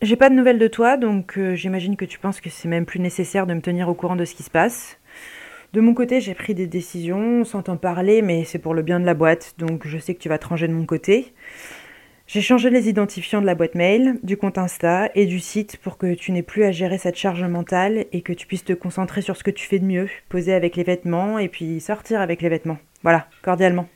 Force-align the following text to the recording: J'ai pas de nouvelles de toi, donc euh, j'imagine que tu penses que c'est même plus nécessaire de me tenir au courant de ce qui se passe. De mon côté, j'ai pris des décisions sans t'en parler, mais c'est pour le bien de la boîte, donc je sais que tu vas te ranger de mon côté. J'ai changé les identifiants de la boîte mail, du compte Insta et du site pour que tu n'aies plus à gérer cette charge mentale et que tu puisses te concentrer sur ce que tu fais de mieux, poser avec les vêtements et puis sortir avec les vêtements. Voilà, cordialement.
J'ai 0.00 0.14
pas 0.14 0.30
de 0.30 0.34
nouvelles 0.36 0.60
de 0.60 0.68
toi, 0.68 0.96
donc 0.96 1.36
euh, 1.36 1.56
j'imagine 1.56 1.96
que 1.96 2.04
tu 2.04 2.20
penses 2.20 2.40
que 2.40 2.50
c'est 2.50 2.68
même 2.68 2.86
plus 2.86 3.00
nécessaire 3.00 3.48
de 3.48 3.54
me 3.54 3.60
tenir 3.60 3.88
au 3.88 3.94
courant 3.94 4.14
de 4.14 4.24
ce 4.24 4.36
qui 4.36 4.44
se 4.44 4.50
passe. 4.50 4.96
De 5.72 5.80
mon 5.80 5.92
côté, 5.92 6.20
j'ai 6.20 6.34
pris 6.34 6.54
des 6.54 6.68
décisions 6.68 7.44
sans 7.44 7.62
t'en 7.62 7.76
parler, 7.76 8.22
mais 8.22 8.44
c'est 8.44 8.60
pour 8.60 8.74
le 8.74 8.82
bien 8.82 9.00
de 9.00 9.04
la 9.04 9.14
boîte, 9.14 9.56
donc 9.58 9.88
je 9.88 9.98
sais 9.98 10.14
que 10.14 10.20
tu 10.20 10.28
vas 10.28 10.38
te 10.38 10.46
ranger 10.46 10.68
de 10.68 10.72
mon 10.72 10.86
côté. 10.86 11.32
J'ai 12.28 12.42
changé 12.42 12.70
les 12.70 12.88
identifiants 12.88 13.40
de 13.40 13.46
la 13.46 13.56
boîte 13.56 13.74
mail, 13.74 14.20
du 14.22 14.36
compte 14.36 14.56
Insta 14.56 15.10
et 15.16 15.26
du 15.26 15.40
site 15.40 15.78
pour 15.78 15.98
que 15.98 16.14
tu 16.14 16.30
n'aies 16.30 16.42
plus 16.42 16.62
à 16.62 16.70
gérer 16.70 16.98
cette 16.98 17.16
charge 17.16 17.42
mentale 17.42 18.06
et 18.12 18.20
que 18.20 18.32
tu 18.32 18.46
puisses 18.46 18.64
te 18.64 18.74
concentrer 18.74 19.20
sur 19.20 19.36
ce 19.36 19.42
que 19.42 19.50
tu 19.50 19.66
fais 19.66 19.80
de 19.80 19.84
mieux, 19.84 20.08
poser 20.28 20.54
avec 20.54 20.76
les 20.76 20.84
vêtements 20.84 21.40
et 21.40 21.48
puis 21.48 21.80
sortir 21.80 22.20
avec 22.20 22.40
les 22.40 22.48
vêtements. 22.48 22.78
Voilà, 23.02 23.26
cordialement. 23.42 23.88